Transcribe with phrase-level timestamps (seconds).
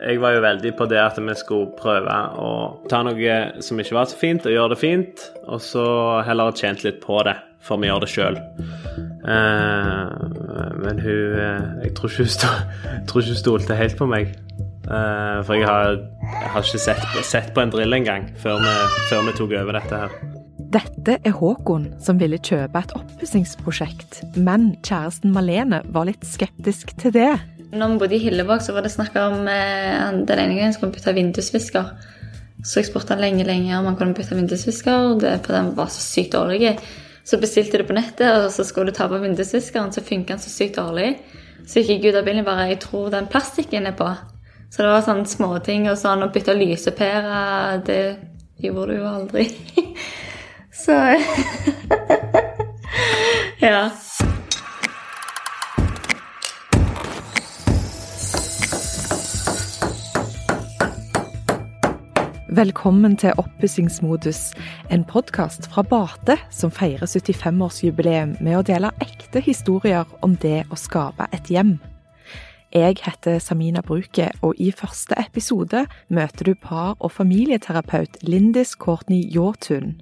[0.00, 2.50] jeg var jo veldig på det at vi skulle prøve å
[2.90, 5.84] ta noe som ikke var så fint, og gjøre det fint, og så
[6.26, 8.40] heller tjent litt på det, for vi gjør det sjøl.
[10.80, 11.36] men hun
[11.84, 12.52] Jeg tror ikke hun, stå,
[13.08, 14.34] tror ikke hun stolte helt på meg.
[15.44, 16.00] for jeg har,
[16.40, 18.64] jeg har ikke sett, sett, på en drill engang før,
[19.10, 20.20] før vi tok over dette her.
[20.70, 27.14] Dette er Håkon som ville kjøpe et oppussingsprosjekt, men kjæresten Malene var litt skeptisk til
[27.16, 27.32] det.
[27.70, 30.92] Når vi bodde i Hillevåg, så var det snakk om eh, den ene gangen skulle
[30.94, 31.92] bytte vindusvisker.
[32.66, 36.02] Så jeg spurte han lenge lenge om han kunne bytte vindusvisker, for den var så
[36.02, 36.74] sykt dårlig.
[37.24, 40.42] Så bestilte du på nettet, og så skulle du ta på vindusviskeren, så funka den
[40.42, 41.14] så sykt dårlig.
[41.68, 44.08] Så gikk jeg ut av bilen bare Jeg tror den plastikken er på.
[44.70, 48.02] Så det var sånne småting og sånn å bytte lysepære Det
[48.62, 49.46] gjorde du jo aldri.
[50.82, 50.98] så
[53.60, 53.90] Ja.
[62.50, 64.38] Velkommen til Oppussingsmodus,
[64.90, 70.74] en podkast fra Bate som feirer 75-årsjubileum med å dele ekte historier om det å
[70.74, 71.76] skape et hjem.
[72.74, 79.30] Jeg heter Samina Bruke, og i første episode møter du par- og familieterapeut Lindis Courtney
[79.30, 80.00] Jåtun.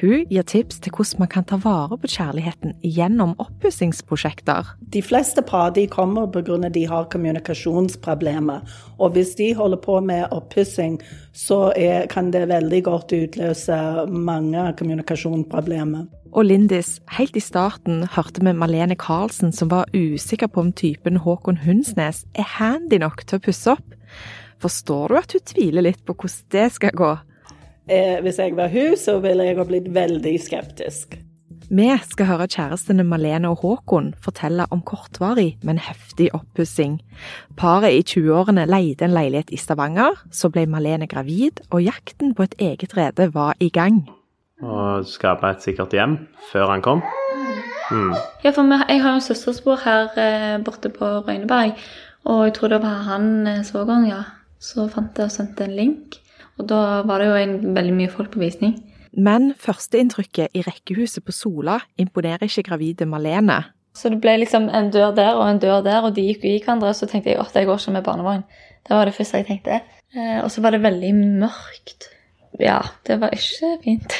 [0.00, 4.74] Hun gir tips til hvordan man kan ta vare på kjærligheten gjennom oppussingsprosjekter.
[4.94, 6.68] De fleste par de kommer pga.
[6.68, 8.60] de har kommunikasjonsproblemer.
[8.98, 11.00] Og hvis de holder på med oppussing,
[11.32, 16.06] så er, kan det veldig godt utløse mange kommunikasjonsproblemer.
[16.32, 21.16] Og Lindis, helt i starten hørte vi Malene Karlsen som var usikker på om typen
[21.24, 23.96] Håkon Hunsnes er handy nok til å pusse opp.
[24.60, 27.14] Forstår du at hun tviler litt på hvordan det skal gå?
[27.88, 31.16] Eh, hvis jeg var hun, så ville jeg ha blitt veldig skeptisk.
[31.68, 36.98] Vi skal høre kjærestene Malene og Håkon fortelle om kortvarig, men heftig oppussing.
[37.60, 42.46] Paret i 20-årene leide en leilighet i Stavanger, så ble Malene gravid, og jakten på
[42.46, 44.06] et eget rede var i gang.
[44.64, 46.16] Å skape et sikkert hjem
[46.52, 47.04] før han kom?
[47.92, 48.14] Mm.
[48.44, 51.76] Ja, for jeg har jo søsterspor her eh, borte på Røyneberg,
[52.28, 53.28] og jeg tror det var han
[53.64, 54.24] så gang, ja,
[54.60, 56.20] så fant jeg og sendte en link.
[56.58, 58.76] Og da var det jo en, veldig mye folk på visning.
[59.18, 63.62] Men førsteinntrykket i rekkehuset på Sola imponerer ikke gravide Malene.
[63.96, 66.58] Så det ble liksom en dør der og en dør der, og de gikk i
[66.60, 66.92] hverandre.
[66.94, 68.44] Så tenkte jeg at jeg går ikke med barnevogn.
[68.86, 69.80] Det var det første jeg tenkte.
[70.14, 72.10] Eh, og så var det veldig mørkt.
[72.60, 74.14] Ja, det var ikke fint.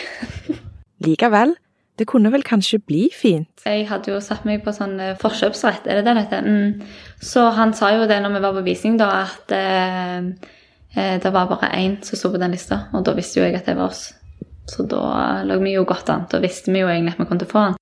[1.06, 1.54] Likevel,
[1.98, 3.64] det kunne vel kanskje bli fint?
[3.66, 6.42] Jeg hadde jo satt meg på sånn eh, forkjøpsrett, er det det dette?
[6.42, 6.82] Mm.
[7.22, 10.54] Så han sa jo det når vi var på visning, da, at Eh,
[11.22, 13.68] det var bare én som sto på den lista, og da visste jo jeg at
[13.68, 14.08] det var oss.
[14.68, 16.26] Så da lå vi jo godt an.
[16.30, 17.76] Da visste vi jo egentlig at vi kom til å få den.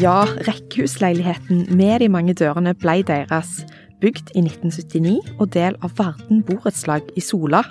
[0.00, 3.60] Ja, rekkehusleiligheten med de mange dørene ble deres.
[4.00, 7.62] Bygd i 1979 og del av Varden borettslag i Sola.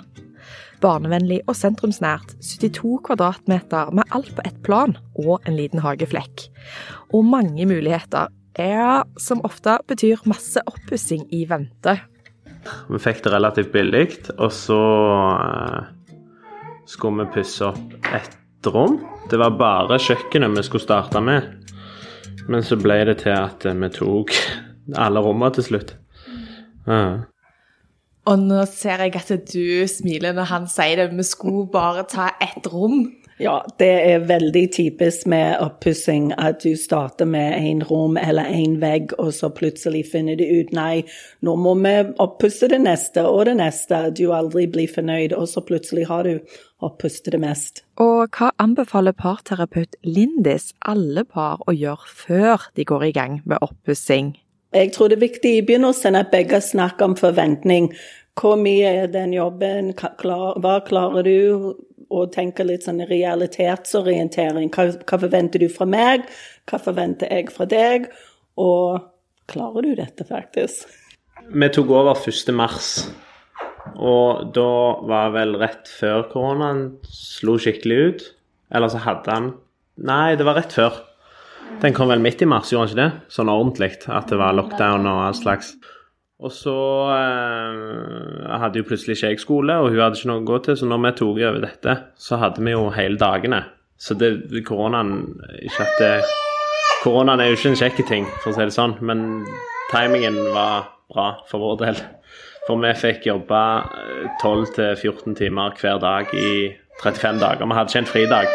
[0.80, 2.36] Barnevennlig og sentrumsnært.
[2.40, 6.46] 72 kvadratmeter med alt på ett plan og en liten hageflekk.
[7.12, 8.30] Og mange muligheter.
[8.58, 11.98] Ja, som ofte betyr masse oppussing i vente.
[12.90, 14.06] Vi fikk det relativt billig,
[14.36, 14.80] og så
[15.40, 15.88] uh,
[16.88, 18.98] skulle vi pusse opp ett rom.
[19.30, 21.48] Det var bare kjøkkenet vi skulle starte med.
[22.50, 24.34] Men så ble det til at vi tok
[25.04, 25.94] alle rommene til slutt.
[26.88, 27.22] Uh.
[28.28, 31.16] Og nå ser jeg at du smiler når han sier det.
[31.16, 33.06] Vi skulle bare ta ett rom.
[33.40, 38.74] Ja, det er veldig typisk med oppussing at du starter med en rom eller en
[38.82, 41.06] vegg, og så plutselig finner du ut nei,
[41.40, 44.02] nå må vi oppusse det neste og det neste.
[44.12, 46.36] Du aldri blir fornøyd, og så plutselig har du
[46.84, 47.80] oppusset det mest.
[47.96, 53.64] Og hva anbefaler parterapeut Lindis alle par å gjøre før de går i gang med
[53.64, 54.34] oppussing?
[54.76, 57.88] Jeg tror det er viktig i begynnelsen at begge snakker om forventning.
[58.40, 59.94] Hvor mye er den jobben?
[59.96, 61.72] Hva klarer du?
[62.10, 64.70] Og tenke litt sånn realitetsorientering.
[64.74, 66.26] Hva, hva, forventer du fra meg?
[66.70, 68.08] Hva forventer jeg fra deg?
[68.60, 69.00] Og
[69.50, 70.90] klarer du dette, faktisk?
[71.50, 72.50] Vi tok over 1.
[72.54, 72.90] mars,
[73.96, 74.72] og da
[75.08, 78.26] var vel rett før koronaen slo skikkelig ut.
[78.70, 79.52] Eller så hadde han
[80.00, 80.94] Nei, det var rett før.
[81.82, 83.32] Den kom vel midt i mars, gjorde han ikke det?
[83.34, 83.90] Sånn ordentlig.
[84.08, 85.74] At det var lockdown og all slags.
[86.40, 86.76] Og så
[87.12, 90.78] eh, hadde jo plutselig ikke jeg skole, og hun hadde ikke noe å gå til.
[90.80, 93.64] Så når vi tok over dette, så hadde vi jo hele dagene.
[94.00, 94.30] Så det,
[94.64, 96.14] koronaen Ikke at det
[97.00, 99.20] Koronaen er jo ikke en kjekk ting, for å si det sånn, men
[99.88, 102.00] timingen var bra for vår del.
[102.66, 103.60] For vi fikk jobbe
[104.42, 106.50] 12-14 eh, timer hver dag i
[107.00, 107.64] 35 dager.
[107.64, 108.52] Vi hadde ikke en fridag.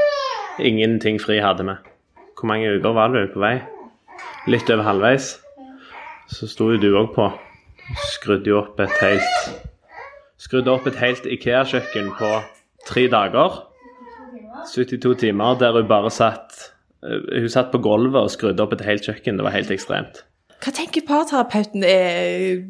[0.62, 1.76] Ingenting fri hadde vi.
[2.38, 3.56] Hvor mange uker var du på vei?
[4.46, 5.32] Litt over halvveis.
[6.30, 7.32] Så sto jo du òg på.
[8.16, 9.62] Skrudde jo opp et helt
[10.46, 12.30] Skrudde opp et helt Ikea-kjøkken på
[12.86, 13.62] tre dager.
[14.70, 16.58] 72 timer der hun bare satt
[17.06, 19.40] eh, Hun satt på gulvet og skrudde opp et helt kjøkken.
[19.40, 20.24] Det var helt ekstremt.
[20.64, 21.84] Hva tenker parterapeuten?
[21.84, 22.62] er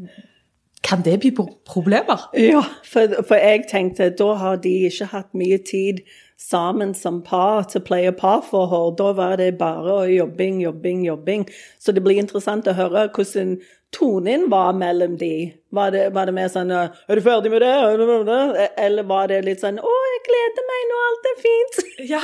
[0.86, 2.28] kan det bli pro- problemer?
[2.38, 6.04] Ja, for, for jeg tenkte da har de ikke hatt mye tid
[6.38, 8.94] sammen som par til å pleie parforhold.
[9.00, 11.48] Da var det bare jobbing, jobbing, jobbing.
[11.82, 13.56] Så det blir interessant å høre hvordan
[13.96, 15.32] tonen var mellom de.
[15.76, 17.70] Var det, var det mer sånn Er du ferdig med det?
[17.72, 18.66] Er du ferdig med det?
[18.86, 21.80] Eller var det litt sånn Å, jeg gleder meg nå, alt er fint.
[22.12, 22.22] Ja,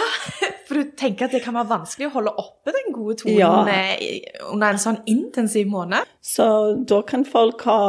[0.68, 3.54] for du tenker at det kan være vanskelig å holde oppe den gode tonen Ja.
[3.72, 4.20] eh,
[4.52, 6.06] under en sånn intensiv måned.
[6.22, 6.46] Så
[6.92, 7.80] da kan folk ha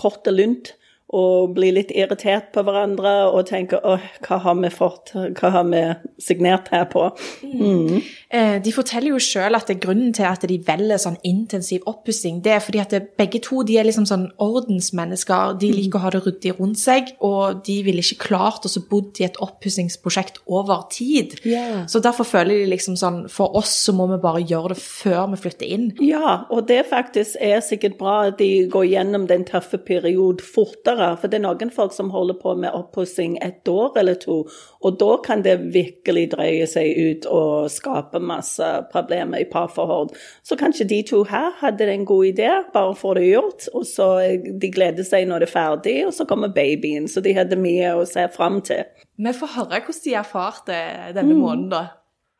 [0.00, 0.72] korte lunt
[1.14, 5.68] og blir litt irritert på hverandre og tenker åh, hva har vi fått, hva har
[5.70, 5.82] vi
[6.22, 7.06] signert her på?
[7.44, 7.62] Mm.
[7.64, 8.60] Mm.
[8.64, 12.40] De forteller jo selv at det er grunnen til at de velger sånn intensiv oppussing,
[12.44, 15.54] det er fordi at begge to de er liksom sånn ordensmennesker.
[15.60, 19.00] De liker å ha det ryddig rundt seg, og de ville ikke klart å bo
[19.04, 21.36] i et oppussingsprosjekt over tid.
[21.44, 21.84] Yeah.
[21.90, 25.28] Så derfor føler de liksom sånn For oss så må vi bare gjøre det før
[25.32, 25.86] vi flytter inn.
[26.02, 31.03] Ja, og det faktisk er sikkert bra at de går gjennom den tøffe perioden fortere,
[31.20, 34.42] for det er noen folk som holder på med oppussing et år eller to,
[34.84, 40.14] og da kan det virkelig drøye seg ut og skape masse problemer i parforhold.
[40.46, 44.08] Så kanskje de to her hadde en god idé, bare få det gjort, og så
[44.44, 47.94] de gleder seg når det er ferdig, og så kommer babyen, så de hadde mye
[47.98, 48.84] å se fram til.
[49.16, 50.80] Vi får høre hvordan de erfarte
[51.16, 51.84] denne måneden, da.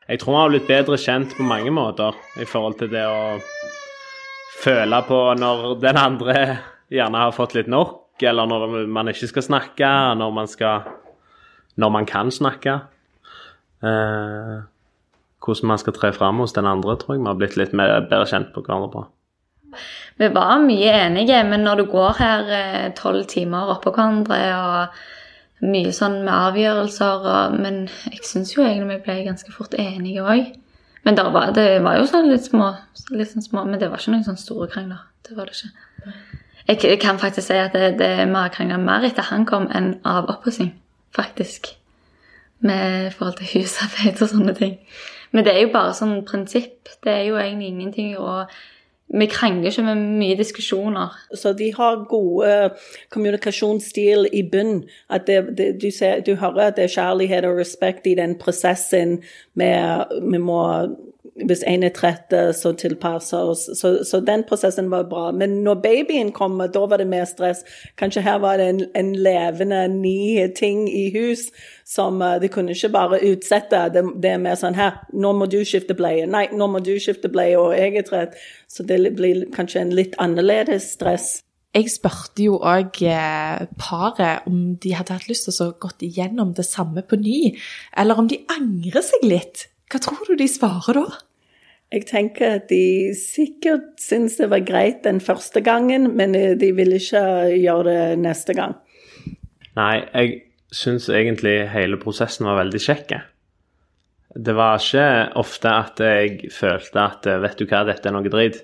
[0.05, 3.39] Jeg tror vi har blitt bedre kjent på mange måter i forhold til det å
[4.61, 6.35] føle på når den andre
[6.93, 10.81] gjerne har fått litt nok, eller når man ikke skal snakke, når man skal
[11.75, 12.79] Når man kan snakke.
[13.83, 14.61] Eh,
[15.43, 17.99] hvordan man skal tre fram hos den andre, tror jeg vi har blitt litt mer,
[18.09, 19.03] bedre kjent på hverandre på.
[20.15, 25.65] Vi var mye enige, men når du går her eh, tolv timer oppå hverandre og
[25.65, 30.23] mye sånn med avgjørelser og, Men jeg syns jo egentlig vi ble ganske fort enige
[30.23, 30.53] òg.
[31.05, 32.71] Men var, det var jo sånn litt små,
[33.11, 35.03] litt sånn små Men det var ikke noen sånn store krangler.
[35.27, 36.15] Det var det ikke.
[36.67, 39.99] Jeg, kan faktisk si at det, det, vi har krangla mer etter han kom, enn
[40.05, 40.71] av oppussing.
[41.15, 41.75] Faktisk.
[42.65, 44.79] Med forhold til husarbeid og sånne ting.
[45.31, 46.89] Men det er jo bare sånn prinsipp.
[47.03, 48.45] Det er jo egentlig ingenting å
[49.05, 51.11] Vi krangler ikke med mye diskusjoner.
[51.37, 52.71] Så de har gode
[53.13, 54.79] kommunikasjonsstil i bunn.
[55.09, 58.33] At det, det, du, ser, du hører at det er kjærlighet og respekt i den
[58.41, 59.19] prosessen
[59.53, 60.63] med Vi må
[61.35, 63.65] Hvis en er trett, så tilpasser oss.
[63.75, 65.31] Så, så den prosessen var bra.
[65.35, 67.65] Men når babyen kommer, da var det mer stress.
[67.99, 71.49] Kanskje her var det en, en levende, ny ting i hus
[71.85, 73.83] som uh, de kunne ikke bare utsette.
[73.91, 76.23] Det, det er mer sånn her, nå må du skifte bleie.
[76.23, 78.39] Nei, nå må du skifte bleie, og jeg er trett.
[78.71, 81.41] Så det blir kanskje en litt annerledes stress.
[81.75, 86.53] Jeg spurte jo òg eh, paret om de hadde hatt lyst til å gå igjennom
[86.55, 87.39] det samme på ny,
[87.99, 89.67] eller om de angrer seg litt.
[89.95, 91.19] Hva tror du de svarer da?
[91.95, 96.73] Jeg tenker at de sikkert syns det var greit den første gangen, men eh, de
[96.75, 97.21] vil ikke
[97.55, 98.73] gjøre det neste gang.
[99.79, 100.33] Nei, jeg
[100.75, 103.15] syns egentlig hele prosessen var veldig kjekk.
[104.35, 105.07] Det var ikke
[105.39, 108.59] ofte at jeg følte at vet du hva, dette er noe drit.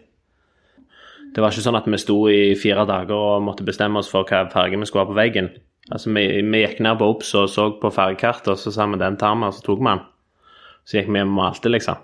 [1.32, 4.28] Det var ikke sånn at vi sto i fire dager og måtte bestemme oss for
[4.28, 5.54] hva farge vi skulle ha på veggen.
[5.96, 9.00] Altså, vi, vi gikk ned på Obs og så på fargekartet, og så sa vi
[9.00, 10.10] den tar vi, og så tok vi den.
[10.92, 12.02] Så gikk vi hjem og malte, liksom.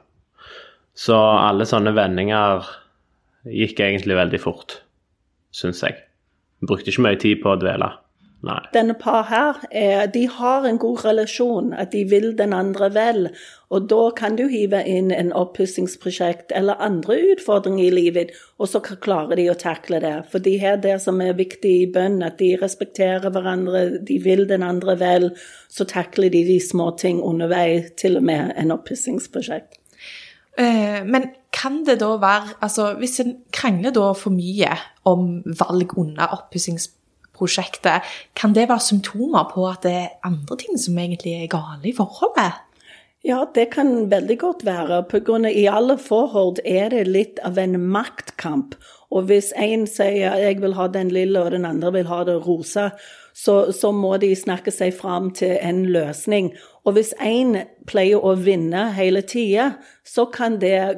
[0.96, 2.64] Så alle sånne vendinger
[3.52, 4.78] gikk egentlig veldig fort,
[5.52, 5.98] syns jeg.
[6.64, 7.90] Brukte ikke mye tid på å dvele.
[8.48, 8.62] Nei.
[8.74, 13.28] Denne par her, er, de har en god relasjon, at de vil den andre vel.
[13.70, 18.80] Og da kan du hive inn en oppussingsprosjekt eller andre utfordringer i livet, og så
[18.80, 20.14] klarer de å takle det.
[20.32, 24.46] For de er det som er viktig i bønn, at de respekterer hverandre, de vil
[24.48, 25.28] den andre vel.
[25.68, 29.82] Så takler de de små ting underveis, til og med en oppussingsprosjekt.
[30.58, 34.72] Eh, men kan det da være altså Hvis en krangler da for mye
[35.06, 36.34] om valg under
[37.38, 38.02] oppussingsprosjektet,
[38.36, 41.96] kan det være symptomer på at det er andre ting som egentlig er gale i
[41.96, 42.64] forholdet?
[43.26, 45.04] Ja, det kan veldig godt være.
[45.10, 48.76] På grunn av I alle forhold er det litt av en maktkamp.
[49.12, 52.48] Og hvis en sier 'jeg vil ha den lille', og den andre vil ha det
[52.48, 52.90] rosa,
[53.34, 56.54] så, så må de snakke seg fram til en løsning.
[56.86, 59.74] Og hvis en pleier å vinne hele tida,
[60.06, 60.98] så kan det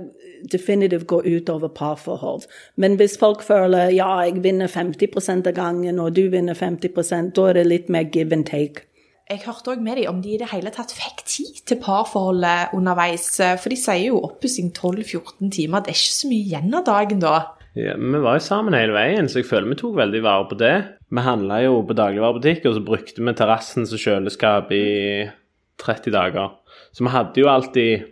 [0.52, 2.48] definitivt gå utover parforhold.
[2.76, 7.50] Men hvis folk føler 'ja, jeg vinner 50% av gangen', og du vinner 50% da
[7.50, 8.86] er det litt mer give and take.
[9.30, 12.74] Jeg hørte òg med dem om de i det hele tatt fikk tid til parforholdet
[12.74, 13.38] underveis.
[13.38, 15.84] For de sier jo oppussing 12-14 timer.
[15.86, 17.36] Det er ikke så mye igjen av dagen da.
[17.78, 20.58] Ja, vi var jo sammen hele veien, så jeg føler vi tok veldig vare på
[20.58, 20.74] det.
[21.14, 25.30] Vi handla jo på dagligvarebutikk, og så brukte vi terrassen som kjøleskap i
[25.78, 26.56] 30 dager.
[26.92, 28.08] Så vi hadde jo alltid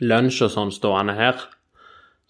[0.00, 1.38] lunsj og sånn stående her.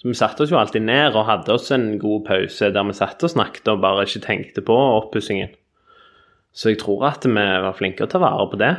[0.01, 2.97] Så vi satte oss jo alltid ned og hadde oss en god pause der vi
[2.97, 5.53] satt og snakket og bare ikke tenkte på oppussingen.
[6.57, 8.73] Så jeg tror at vi var flinke å ta vare på det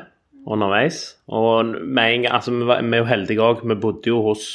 [0.50, 1.04] underveis.
[1.30, 4.50] Og med altså vi, var, vi er jo heldige òg, vi bodde jo hos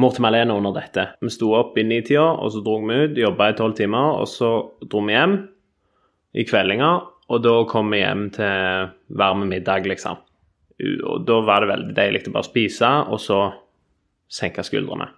[0.00, 1.06] mor til Malene under dette.
[1.22, 4.28] Vi sto opp i nitida, og så dro vi ut, jobba i tolv timer, og
[4.30, 5.36] så dro vi hjem
[6.34, 6.92] i kveldinga,
[7.30, 8.88] og da kom vi hjem til
[9.20, 10.18] varm middag, liksom.
[10.82, 13.42] Og da var det veldig deilig å bare spise, og så
[14.30, 15.12] senke skuldrene.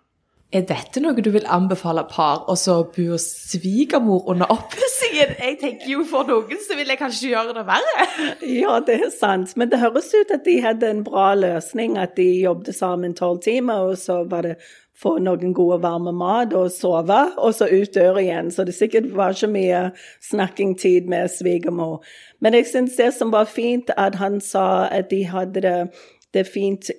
[0.55, 5.33] Er dette noe du vil anbefale par og så bo hos svigermor under oppussingen?
[5.43, 8.05] Jeg tenker jo For noen så vil jeg kanskje gjøre det verre.
[8.47, 9.57] Ja, det er sant.
[9.59, 11.99] Men det høres ut at de hadde en bra løsning.
[11.99, 14.55] At de jobbet sammen tolv timer, og så var det
[15.03, 18.51] få noen gode, varme mat og sove, og så ut døra igjen.
[18.51, 19.83] Så det sikkert var ikke mye
[20.31, 22.03] snakkingtid med svigermor.
[22.41, 25.79] Men jeg syns det som var fint, at han sa at de hadde det
[26.37, 26.91] det fint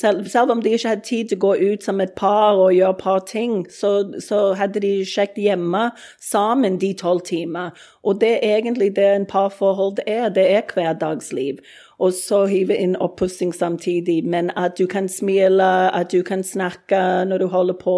[0.00, 2.74] selv, selv, om de ikke hadde tid til å gå ut som et par og
[2.74, 5.90] gjøre et par ting, så, så hadde de kjekt hjemme
[6.22, 7.74] sammen de tolv timer.
[8.06, 10.30] Og det er egentlig det en parforhold er.
[10.32, 11.60] Det er hverdagsliv.
[11.98, 14.20] Og så hive inn oppussing samtidig.
[14.28, 17.96] Men at du kan smile, at du kan snakke når du holder på,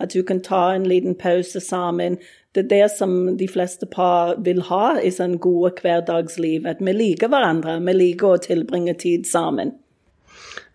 [0.00, 2.18] at du kan ta en liten pause sammen.
[2.54, 6.68] Det er det som de fleste par vil ha i sånn gode hverdagsliv.
[6.70, 7.80] At vi liker hverandre.
[7.84, 9.74] Vi liker å tilbringe tid sammen.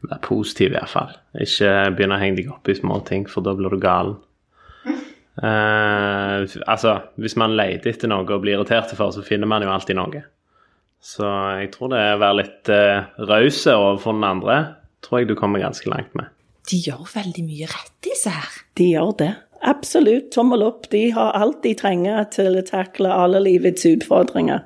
[0.06, 1.14] Vær positiv, i hvert fall.
[1.44, 4.20] Ikke begynne å henge deg opp i småting, for da blir du galen.
[5.40, 9.72] Uh, altså, hvis man leter etter noe og blir irritert for, så finner man jo
[9.74, 10.24] alltid noe.
[11.00, 11.28] Så
[11.60, 14.58] jeg tror det er å være litt uh, rause overfor den andre,
[15.06, 16.32] tror jeg du kommer ganske langt med.
[16.70, 18.58] De gjør veldig mye rett, disse her.
[18.78, 19.32] De gjør det.
[19.70, 20.30] Absolutt.
[20.36, 20.90] Tommel opp.
[20.92, 24.66] De har alt de trenger til å takle alle livets utfordringer.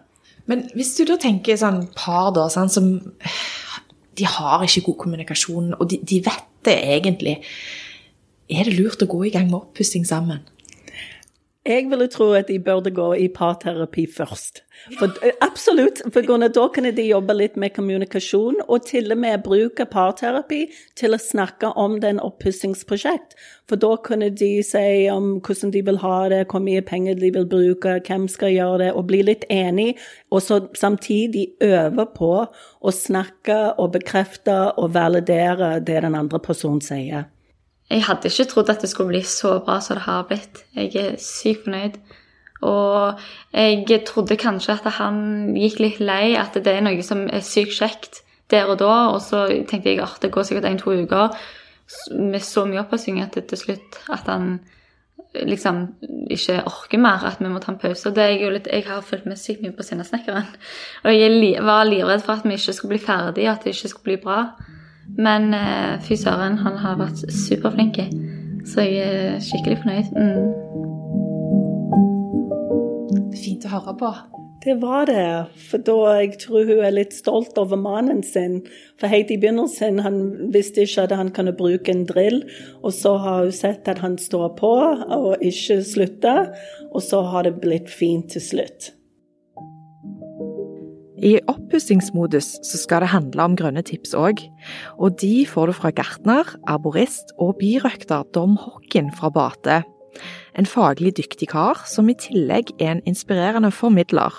[0.50, 2.90] Men hvis du da tenker sånn par da, sånn, som
[4.18, 7.38] de har ikke god kommunikasjon, og de, de vet det egentlig.
[8.52, 10.44] Er det lurt å gå i gang med oppussing sammen?
[11.64, 14.60] Jeg ville tro at de burde gå i parterapi først.
[15.00, 16.02] For, eh, absolutt.
[16.12, 21.14] For da kan de jobbe litt med kommunikasjon, og til og med bruke parterapi til
[21.16, 23.38] å snakke om den oppussingsprosjekt.
[23.70, 27.32] For da kunne de si om hvordan de vil ha det, hvor mye penger de
[27.32, 29.96] vil bruke, hvem skal gjøre det, og bli litt enig,
[30.32, 32.34] og så samtidig øve på
[32.84, 37.30] å snakke og bekrefte og validere det den andre personen sier.
[37.94, 40.64] Jeg hadde ikke trodd at det skulle bli så bra som det har blitt.
[40.74, 42.00] Jeg er sykt fornøyd.
[42.64, 43.20] Og
[43.54, 45.18] jeg trodde kanskje at han
[45.58, 48.94] gikk litt lei, at det er noe som er sykt kjekt der og da.
[49.14, 51.36] Og så tenkte jeg at det går sikkert en-to uker
[52.18, 54.56] med så mye oppassing at til slutt at han
[55.34, 55.88] liksom
[56.32, 58.14] ikke orker mer, at vi må ta en pause.
[58.14, 60.50] Det er jo litt, Jeg har fulgt med sykt mye på Sinnasnekkeren.
[61.04, 64.04] Og jeg var livredd for at vi ikke skulle bli ferdige, at det ikke skulle
[64.04, 64.40] bli bra.
[65.18, 68.00] Men uh, fy søren, han har vært superflink.
[68.66, 70.08] Så jeg er skikkelig fornøyd.
[70.16, 70.48] Mm.
[73.44, 74.12] Fint å høre på.
[74.64, 75.46] Det var det.
[75.60, 78.62] For da jeg tror hun er litt stolt over mannen sin.
[79.00, 80.22] For helt i begynnelsen han
[80.56, 82.40] visste ikke at han kunne bruke en drill.
[82.80, 84.74] Og så har hun sett at han står på
[85.20, 86.54] og ikke slutter.
[86.94, 88.94] Og så har det blitt fint til slutt.
[91.24, 94.42] I oppussingsmodus så skal det handle om grønne tips òg.
[95.00, 99.78] Og de får du fra gartner, arborist og birøkter Dom Hocken fra Bate.
[100.60, 104.36] En faglig dyktig kar som i tillegg er en inspirerende formidler.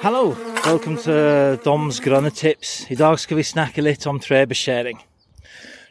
[0.00, 0.32] Hallo,
[0.64, 2.86] velkommen til Doms grønne tips.
[2.88, 4.96] I dag skal vi snakke litt om trebeskjæring.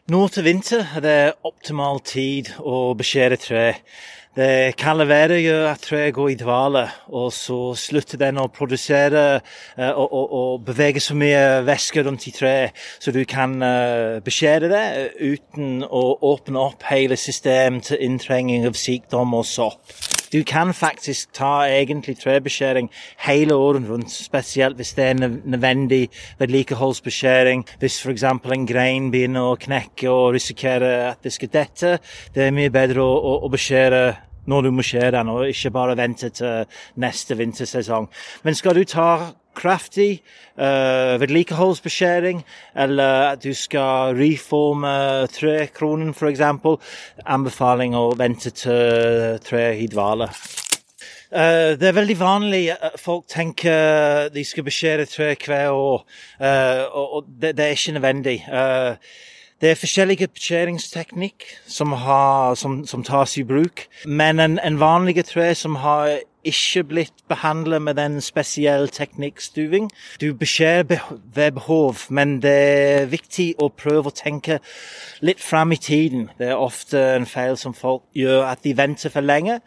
[0.09, 3.67] Nå til vinter er det optimal tid å beskjære tre.
[4.35, 9.23] Det kalde været gjør at treet går i dvale, og så slutter den å produsere
[9.41, 14.23] uh, og, og, og, bevege så mye væske rundt i treet, så du kan beskjede
[14.23, 14.85] beskjære det
[15.19, 19.83] uten å åpne opp hele systemet til inntrenging av sykdom og sopp.
[20.31, 22.89] Du kan faktisk ta egentlig trebeskjæring
[23.27, 25.13] hele året rundt, spesielt hvis det er
[25.45, 26.09] nødvendig
[26.39, 27.65] vedlikeholdsbeskjæring.
[27.79, 28.23] Hvis f.eks.
[28.23, 31.97] en grein begynner å knekke og risikere at det skal dette,
[32.35, 34.03] det er mye bedre å, å, å beskjære
[34.47, 38.07] når du må skjære den, og ikke bare vente til neste vintersesong.
[38.43, 39.11] Men skal du ta
[39.58, 40.22] kraftig
[40.55, 42.43] uh, vedlikeholdsbeskjæring,
[42.75, 46.43] eller at du skal reforme trekronen f.eks.,
[47.25, 50.31] anbefaling å vente til treet i dvale.
[51.31, 56.01] Uh, det er veldig vanlig at folk tenker de skal beskjære tre hver år,
[56.43, 58.39] uh, og det, det, er ikke nødvendig.
[58.51, 58.96] Uh,
[59.61, 61.93] Det er forskjellige beskjæringsteknikk som,
[62.55, 67.81] som, som tas i bruk, men en, en vanlig tre som har ikke blitt behandlet
[67.81, 69.91] med den spesielle teknikkstuving.
[70.21, 70.83] Du beskjærer
[71.35, 74.57] ved behov, men det er viktig å prøve å tenke
[75.21, 76.29] litt fram i tiden.
[76.39, 79.59] Det er ofte en feil som folk gjør, at de venter for lenge.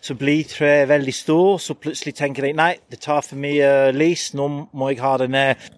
[0.00, 4.30] Så blir treet veldig stor, så plutselig tenker de nei, det tar for mye lys,
[4.34, 5.70] nå må jeg ha det ned.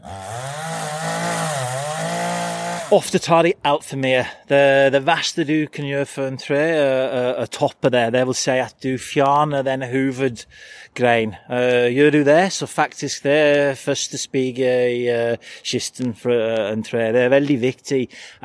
[2.93, 4.27] Ofte tar de altfor mye.
[4.51, 4.59] Det,
[4.93, 8.11] det, verste du kan gjøre for en tre, er å toppe det.
[8.13, 11.33] Det vil si at du fjerner denne hovedgreien.
[11.49, 16.69] Uh, gjør du det, så faktisk det er første spiker i uh, kisten for uh,
[16.69, 17.07] en tre.
[17.17, 18.03] Det er veldig viktig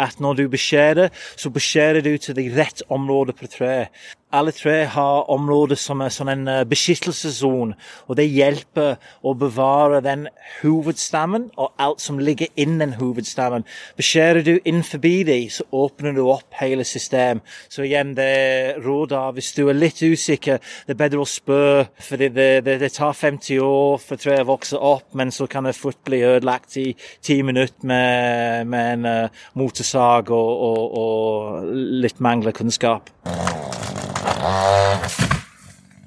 [0.08, 3.92] at når du beskjærer, så beskjærer du til det rette området på treet.
[4.28, 7.78] Alle tre har områder som er sånn en beskyttelsessone,
[8.12, 10.26] og det hjelper å bevare den
[10.58, 13.64] hovedstammen og alt som ligger innen hovedstammen.
[13.96, 17.40] Beskjærer du inn forbi dem, så åpner du opp hele systemet.
[17.72, 22.20] Så igjen, det råder hvis du er litt usikker, det er bedre å spørre, for
[22.20, 25.78] det, det, det, tar 50 år for treet å vokse opp, men så kan det
[25.80, 26.90] fort bli ødelagt i
[27.24, 33.12] ti minutter med, med en uh, motorsag og, og, og litt mangler kunnskap.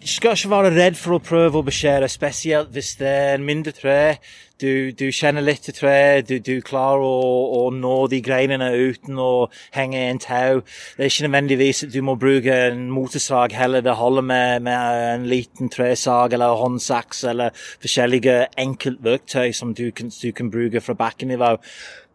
[0.01, 3.73] Skal ikke være redd for å prøve å beskjære, spesielt hvis det er en mindre
[3.77, 4.17] tre.
[4.61, 7.21] Du, du kjenner litt til treet, du, du, klarer å,
[7.57, 10.61] å, nå de greinene uten å henge en tau.
[10.97, 13.85] Det er ikke nødvendigvis at du må bruke en motorsag heller.
[13.85, 20.13] Det holder med, med en liten tresag eller håndsaks eller forskjellige enkeltverktøy som du kan,
[20.13, 21.55] du kan bruke fra bakkenivå.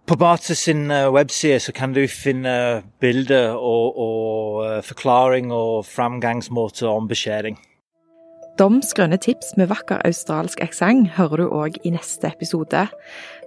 [0.05, 5.87] På Bate sin eh, webside så kan du finne bilder og, og eh, forklaring og
[5.89, 7.57] framgangsmåter om beskjæring.
[8.59, 12.85] Doms grønne tips med vakker australsk aksent hører du òg i neste episode.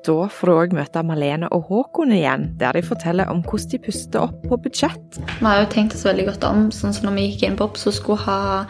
[0.02, 3.82] Da får du òg møte Malene og Håkon igjen, der de forteller om hvordan de
[3.86, 5.22] puster opp på budsjett.
[5.38, 6.68] Vi har jo tenkt oss veldig godt om.
[6.74, 8.66] sånn som når vi gikk inn på opp, så skulle ha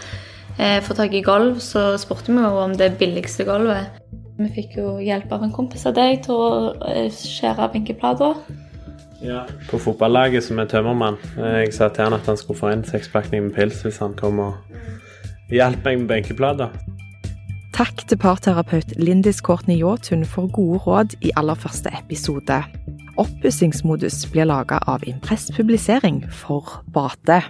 [0.60, 3.96] eh, få tak i gulv, så spurte vi jo om det billigste gulvet.
[4.38, 6.50] Vi fikk jo hjelp av en kompis av deg til å
[6.86, 8.38] eh, skjære benkeplater.
[9.18, 9.42] Ja.
[9.66, 11.18] På fotballaget som er tømmermann.
[11.34, 14.14] Eh, jeg sa til han at han skulle få en sekspakning med pils hvis han
[14.18, 14.54] kom og
[15.50, 16.70] hjalp meg med benkeplater.
[17.74, 22.62] Takk til parterapeut Lindis Courtney Jåtun for gode råd i aller første episode.
[23.18, 27.42] Oppussingsmodus blir laga av Impress Publisering for Bate.